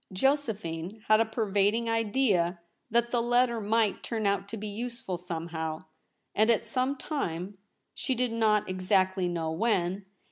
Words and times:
Josephine 0.11 1.03
had 1.09 1.19
a 1.19 1.25
pervading 1.27 1.87
idea 1.87 2.59
that 2.89 3.11
the 3.11 3.21
letter 3.21 3.61
might 3.61 4.01
turn 4.01 4.25
out 4.25 4.47
to 4.47 4.57
be 4.57 4.67
useful 4.67 5.15
somehow, 5.15 5.85
and 6.33 6.49
at 6.49 6.65
some 6.65 6.97
time; 6.97 7.59
she 7.93 8.15
did 8.15 8.31
not 8.31 8.67
exactly 8.67 9.27
know 9.27 9.51
when. 9.51 10.07